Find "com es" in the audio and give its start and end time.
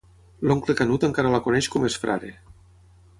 1.77-1.99